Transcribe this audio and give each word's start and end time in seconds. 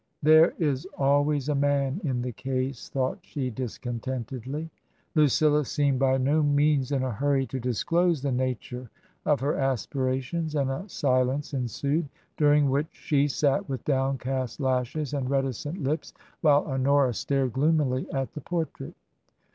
"There 0.23 0.55
is 0.57 0.87
always 0.97 1.47
a 1.47 1.53
man 1.53 2.01
in 2.03 2.23
the 2.23 2.31
case!" 2.31 2.89
thought 2.89 3.19
she, 3.21 3.51
discontentedly. 3.51 4.71
Lucilla 5.13 5.63
seemed 5.63 5.99
by 5.99 6.17
no 6.17 6.41
means 6.41 6.91
in 6.91 7.03
a 7.03 7.11
hurry 7.11 7.45
to 7.45 7.59
disclose 7.59 8.23
the 8.23 8.31
nature 8.31 8.89
of 9.27 9.41
her 9.41 9.53
aspirations, 9.55 10.55
and 10.55 10.71
a 10.71 10.89
silence 10.89 11.53
ensued, 11.53 12.09
during 12.35 12.67
which 12.71 12.87
she 12.89 13.27
sat 13.27 13.69
with 13.69 13.85
downcast 13.85 14.59
lashes 14.59 15.13
and 15.13 15.29
reticent 15.29 15.83
lips, 15.83 16.15
while 16.41 16.65
Honora 16.65 17.13
stared 17.13 17.53
gloomily 17.53 18.11
at 18.11 18.31
the 18.33 18.41
portrait. 18.41 18.95